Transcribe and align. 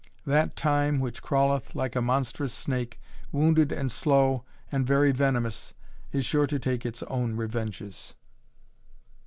That 0.25 0.55
"time 0.55 0.99
which 0.99 1.21
crawleth 1.21 1.75
like 1.75 1.95
a 1.95 2.01
monstrous 2.01 2.55
snake, 2.55 2.99
wounded 3.31 3.71
and 3.71 3.91
slow 3.91 4.43
and 4.71 4.83
very 4.83 5.11
venomous" 5.11 5.75
is 6.11 6.25
sure 6.25 6.47
to 6.47 6.57
take 6.57 6.87
its 6.87 7.03
own 7.03 7.35
revenges. 7.35 8.15